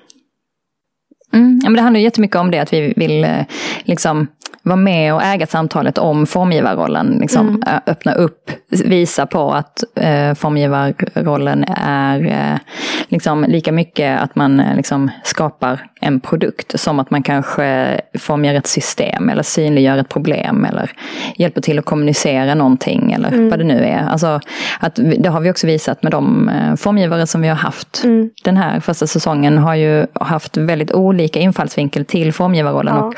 [1.34, 3.44] Mm, ja, men det handlar jättemycket om det, att vi vill eh,
[3.84, 4.26] liksom
[4.62, 7.18] vara med och äga samtalet om formgivarrollen.
[7.20, 7.80] Liksom, mm.
[7.86, 8.50] Öppna upp,
[8.84, 12.58] visa på att eh, formgivarrollen är eh,
[13.08, 18.54] liksom, lika mycket att man eh, liksom, skapar en produkt som att man kanske formar
[18.54, 20.90] ett system eller synliggör ett problem eller
[21.36, 23.50] hjälper till att kommunicera någonting eller mm.
[23.50, 24.08] vad det nu är.
[24.08, 24.40] Alltså,
[24.80, 28.04] att, det har vi också visat med de eh, formgivare som vi har haft.
[28.04, 28.30] Mm.
[28.44, 32.94] Den här första säsongen har ju haft väldigt olika infallsvinkel till formgivarrollen.
[32.96, 33.12] Ja.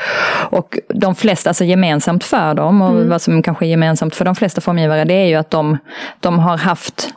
[0.49, 3.09] Och, och de flesta, alltså gemensamt för dem och mm.
[3.09, 5.77] vad som kanske är gemensamt för de flesta formgivare det är ju att de,
[6.19, 7.13] de har haft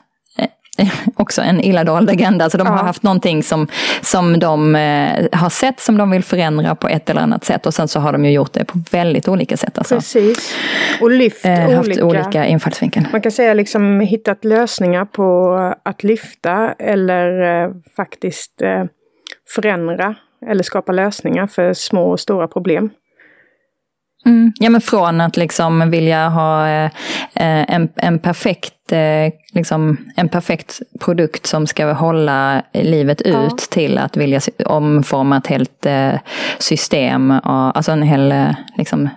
[1.17, 2.45] också en illa dold agenda.
[2.45, 2.73] Alltså de ja.
[2.73, 3.69] har haft någonting som,
[4.01, 7.75] som de eh, har sett som de vill förändra på ett eller annat sätt och
[7.75, 9.79] sen så har de ju gjort det på väldigt olika sätt.
[9.79, 9.95] Alltså.
[9.95, 10.55] Precis.
[11.01, 13.07] Och lyft eh, olika, haft olika infallsvinkel.
[13.13, 18.85] Man kan säga liksom hittat lösningar på att lyfta eller eh, faktiskt eh,
[19.55, 20.15] förändra
[20.47, 22.91] eller skapa lösningar för små och stora problem.
[24.27, 24.53] Mm.
[24.59, 26.91] Ja men från att liksom vilja ha eh,
[27.35, 33.57] en, en, perfekt, eh, liksom, en perfekt produkt som ska hålla livet ut ja.
[33.71, 36.15] till att vilja omforma ett helt eh,
[36.59, 39.09] system, och, alltså en hel, eh, liksom,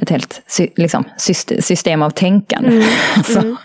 [0.00, 0.42] ett helt
[0.76, 1.04] liksom,
[1.58, 2.70] system av tänkande.
[2.70, 2.88] Mm.
[3.16, 3.56] alltså,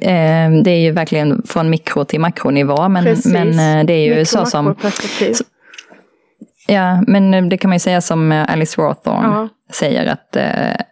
[0.00, 0.62] mm.
[0.62, 4.24] det är ju verkligen från mikro till makronivå men, men eh, det är ju mikro,
[4.24, 4.76] så som...
[6.66, 9.28] Ja, men det kan man ju säga som Alice Rawthorne.
[9.28, 10.82] Ja säger att uh,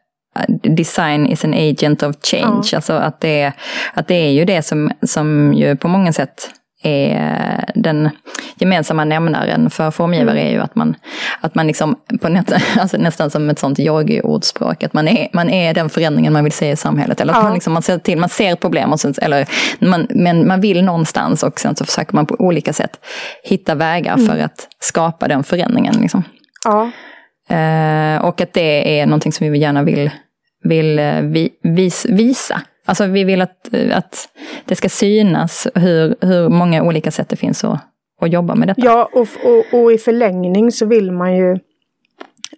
[0.74, 2.68] design is an agent of change.
[2.72, 2.76] Ja.
[2.78, 3.52] Alltså att det,
[3.94, 6.50] att det är ju det som, som ju på många sätt
[6.82, 8.10] är den
[8.60, 10.46] gemensamma nämnaren för formgivare mm.
[10.46, 10.96] är ju att man,
[11.40, 15.50] att man liksom, på nät, alltså nästan som ett sånt yogi-ordspråk, att man är, man
[15.50, 17.20] är den förändringen man vill se i samhället.
[17.20, 17.42] Eller att ja.
[17.42, 20.84] man, liksom, man, ser till, man ser problem, och sen, eller, man, men man vill
[20.84, 23.00] någonstans och sen så försöker man på olika sätt
[23.44, 24.26] hitta vägar mm.
[24.26, 25.94] för att skapa den förändringen.
[26.00, 26.24] Liksom.
[26.64, 26.90] Ja.
[27.56, 30.10] Eh, och att det är någonting som vi gärna vill,
[30.64, 32.62] vill eh, vi, vis, visa.
[32.86, 34.28] Alltså vi vill att, att
[34.64, 37.78] det ska synas hur, hur många olika sätt det finns att,
[38.18, 38.80] att jobba med detta.
[38.84, 41.58] Ja, och, och, och i förlängning så vill man ju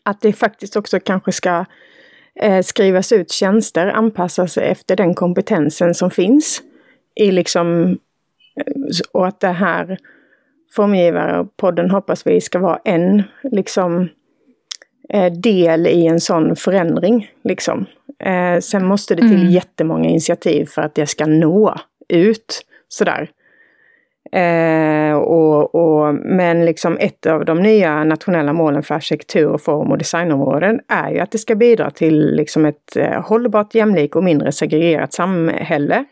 [0.02, 1.64] att det faktiskt också kanske ska
[2.40, 6.62] eh, skrivas ut tjänster anpassas efter den kompetensen som finns.
[7.14, 7.98] I liksom,
[8.56, 8.72] eh,
[9.12, 9.98] och att det här
[10.72, 14.08] Formgivarpodden hoppas vi ska vara en liksom
[15.08, 17.30] eh, del i en sån förändring.
[17.44, 17.86] Liksom.
[18.18, 19.50] Eh, sen måste det till mm.
[19.50, 21.76] jättemånga initiativ för att det ska nå
[22.08, 23.30] ut sådär.
[24.32, 29.98] Eh, och, och, men liksom ett av de nya nationella målen för arkitektur, form och
[29.98, 34.52] designområden är ju att det ska bidra till liksom ett eh, hållbart, jämlikt och mindre
[34.52, 36.04] segregerat samhälle.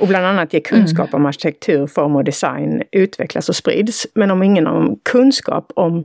[0.00, 1.20] Och bland annat ge kunskap mm.
[1.22, 4.06] om arkitektur, form och design utvecklas och sprids.
[4.14, 6.04] Men om ingen har kunskap om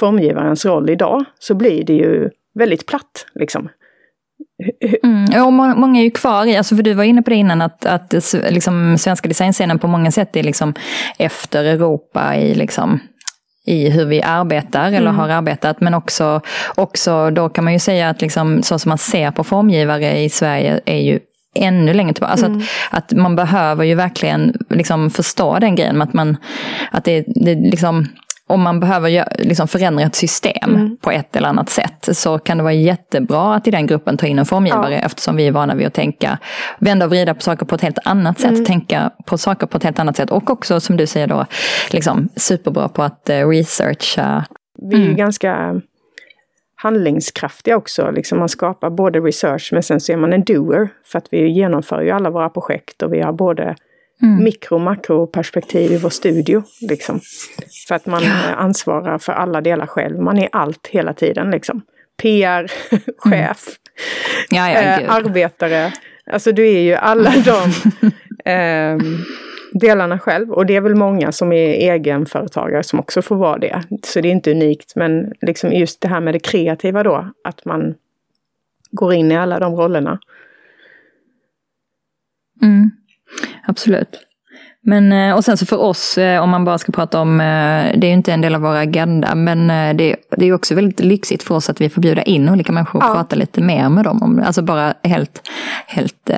[0.00, 3.26] formgivarens roll idag så blir det ju väldigt platt.
[3.34, 3.68] Liksom.
[5.04, 7.62] Mm, och många är ju kvar i, alltså för du var inne på det innan,
[7.62, 8.14] att, att
[8.50, 10.74] liksom, svenska designscenen på många sätt är liksom
[11.18, 13.00] efter Europa i liksom
[13.66, 15.16] i hur vi arbetar eller mm.
[15.16, 15.80] har arbetat.
[15.80, 16.40] Men också,
[16.74, 20.30] också då kan man ju säga att liksom, så som man ser på formgivare i
[20.30, 21.20] Sverige är ju
[21.54, 22.32] ännu längre tillbaka.
[22.32, 22.62] Alltså mm.
[22.90, 26.02] att, att man behöver ju verkligen liksom förstå den grejen.
[26.02, 26.36] Att, man,
[26.90, 28.06] att det, det liksom,
[28.46, 30.96] om man behöver liksom förändra ett system mm.
[31.00, 34.26] på ett eller annat sätt så kan det vara jättebra att i den gruppen ta
[34.26, 35.00] in en formgivare ja.
[35.00, 36.38] eftersom vi är vana vid att tänka,
[36.78, 38.64] vända och vrida på saker på ett helt annat sätt, mm.
[38.64, 41.46] tänka på saker på ett helt annat sätt och också som du säger då,
[41.90, 44.44] liksom superbra på att uh, researcha.
[44.90, 45.16] Vi är mm.
[45.16, 45.80] ganska
[46.76, 48.10] handlingskraftiga också.
[48.10, 50.88] Liksom man skapar både research men sen så är man en doer.
[51.04, 53.76] För att vi genomför ju alla våra projekt och vi har både
[54.22, 54.44] mm.
[54.44, 56.62] mikro och makroperspektiv i vår studio.
[56.80, 57.20] Liksom.
[57.88, 58.54] För att man ja.
[58.54, 60.20] ansvarar för alla delar själv.
[60.20, 61.82] Man är allt hela tiden liksom.
[62.22, 62.72] PR,
[63.18, 63.54] chef, mm.
[64.50, 65.92] ja, ja, äh, arbetare.
[66.26, 68.98] Alltså du är ju alla de eh,
[69.72, 70.52] delarna själv.
[70.52, 73.82] Och det är väl många som är egenföretagare som också får vara det.
[74.02, 74.96] Så det är inte unikt.
[74.96, 77.94] Men liksom just det här med det kreativa då, att man
[78.90, 80.18] går in i alla de rollerna.
[82.62, 82.90] Mm.
[83.66, 84.20] Absolut.
[84.86, 87.44] Men, eh, och sen så för oss, eh, om man bara ska prata om, eh,
[87.96, 91.00] det är ju inte en del av vår agenda, men det, det är också väldigt
[91.00, 93.14] lyxigt för oss att vi får bjuda in olika människor och ja.
[93.14, 94.42] prata lite mer med dem.
[94.46, 95.50] Alltså bara helt,
[95.86, 96.30] helt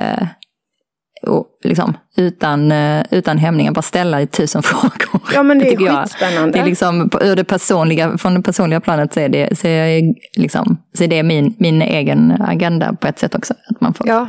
[1.27, 2.71] och liksom, utan,
[3.11, 5.21] utan hämningar, bara ställa tusen frågor.
[5.33, 6.51] Ja men det, det är skitspännande.
[6.51, 10.01] Det är liksom, ur det personliga, från det personliga planet så är det, så är,
[10.37, 13.53] liksom, så är det min, min egen agenda på ett sätt också.
[13.69, 14.27] Att man får, ja.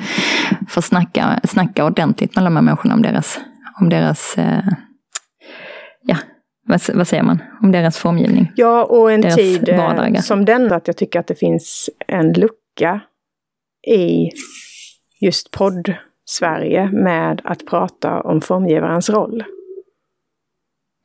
[0.68, 3.38] får snacka, snacka ordentligt med de här människorna om deras,
[3.80, 4.64] om deras eh,
[6.02, 6.16] ja,
[6.66, 8.52] vad, vad, säger man, om deras formgivning.
[8.56, 10.20] Ja, och en tid eh, vardagar.
[10.20, 13.00] som den, att jag tycker att det finns en lucka
[13.86, 14.30] i
[15.20, 15.94] just podd
[16.30, 19.44] Sverige med att prata om formgivarens roll.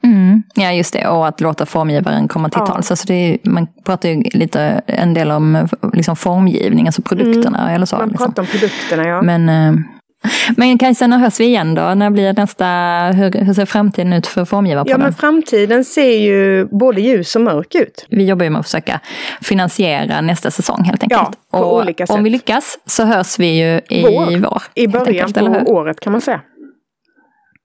[0.04, 1.08] Mm, ja, just det.
[1.08, 2.66] Och att låta formgivaren komma till ja.
[2.66, 2.92] tals.
[2.92, 7.76] Alltså det är, man pratar ju lite en del om liksom formgivning, alltså produkterna mm,
[7.76, 7.96] eller så.
[7.96, 8.28] Man liksom.
[8.28, 9.22] pratar om produkterna, ja.
[9.22, 9.84] Men, eh,
[10.58, 11.94] men Kajsa, när hörs vi igen då?
[11.94, 12.66] När blir nästa,
[13.14, 14.92] hur, hur ser framtiden ut för formgivarpodden?
[14.92, 18.06] Ja, men framtiden ser ju både ljus och mörk ut.
[18.10, 19.00] Vi jobbar ju med att försöka
[19.42, 21.22] finansiera nästa säsong helt enkelt.
[21.52, 22.16] Ja, på och olika sätt.
[22.16, 24.40] om vi lyckas så hörs vi ju i vår.
[24.40, 26.42] vår I början enkelt, på året kan man säga.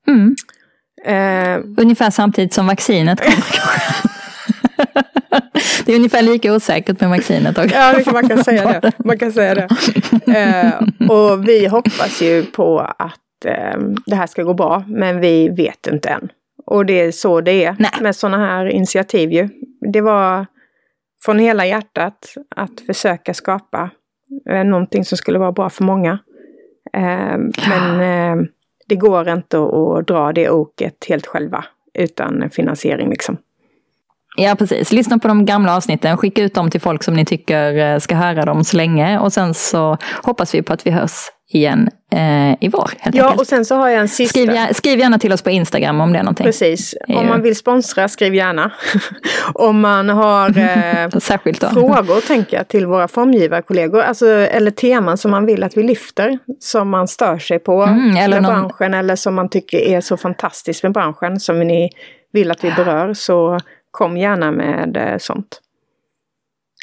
[0.09, 0.37] Mm.
[1.05, 1.83] Eh.
[1.83, 3.37] Ungefär samtidigt som vaccinet kommer
[5.89, 7.77] det är ungefär lika osäkert med vaccinet också.
[7.77, 8.93] Ja, man kan säga det.
[9.05, 9.69] Man kan säga det.
[10.39, 15.49] Eh, och vi hoppas ju på att eh, det här ska gå bra, men vi
[15.49, 16.29] vet inte än.
[16.67, 17.91] Och det är så det är Nej.
[18.01, 19.49] med sådana här initiativ ju.
[19.93, 20.47] Det var
[21.25, 23.91] från hela hjärtat att försöka skapa
[24.51, 26.19] eh, någonting som skulle vara bra för många.
[26.93, 27.39] Eh,
[27.69, 28.47] men eh,
[28.89, 33.37] det går inte att dra det oket helt själva utan finansiering liksom.
[34.41, 34.93] Ja, precis.
[34.93, 38.15] Lyssna på de gamla avsnitten, skicka ut dem till folk som ni tycker eh, ska
[38.15, 39.19] höra dem så länge.
[39.19, 41.13] Och sen så hoppas vi på att vi hörs
[41.53, 42.91] igen eh, i vår.
[43.03, 43.41] Ja, enkelt.
[43.41, 44.31] och sen så har jag en sista.
[44.41, 46.47] skriv, skriv gärna till oss på Instagram om det är någonting.
[46.47, 46.95] Precis.
[47.09, 48.71] Om man vill sponsra, skriv gärna.
[49.55, 51.09] Om man har eh,
[51.73, 54.01] frågor, tänker jag, till våra formgivarkollegor.
[54.03, 56.39] Alltså, eller teman som man vill att vi lyfter.
[56.61, 58.95] Som man stör sig på Mm, eller med någon- branschen.
[58.95, 61.41] Eller som man tycker är så fantastiskt med branschen.
[61.41, 61.91] Som ni
[62.33, 63.15] vill att vi berör.
[63.15, 63.59] Så
[63.91, 65.61] kom gärna med eh, sånt.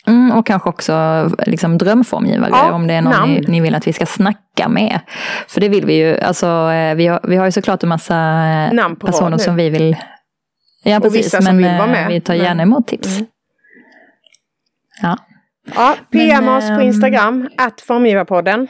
[0.07, 3.87] Mm, och kanske också liksom drömformgivare Ja, om det är någon ni, ni vill att
[3.87, 4.99] vi ska snacka med.
[5.47, 6.17] För det vill vi ju.
[6.19, 8.15] Alltså, eh, vi, har, vi har ju såklart en massa
[8.73, 9.95] eh, personer som vi vill...
[10.83, 11.25] Ja, Och precis.
[11.25, 12.07] vissa som men vill vara med.
[12.07, 13.07] vi tar Men- gärna emot tips.
[13.17, 13.25] Mm.
[15.01, 15.17] Ja.
[15.75, 18.67] Ja, PM Men, oss på ehm, Instagram, att formgivarpodden.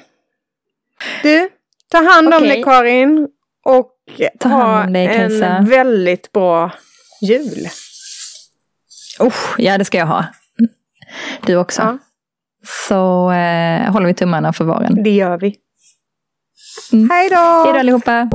[1.23, 1.49] Du,
[1.91, 2.49] ta hand om Okej.
[2.49, 3.27] dig Karin.
[3.65, 3.91] Och
[4.39, 6.71] Ta ha en väldigt bra
[7.21, 7.67] jul.
[9.20, 10.26] Usch, ja, det ska jag ha.
[11.45, 11.82] Du också.
[11.82, 11.97] Ja,
[12.88, 15.03] Så eh, håller vi tummarna för våren.
[15.03, 15.55] det gör vi.
[16.93, 17.09] Mm.
[17.09, 17.36] Hej då!
[17.66, 18.30] Hej då allihopa!